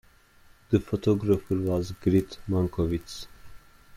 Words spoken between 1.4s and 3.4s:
was Gered Mankowitz.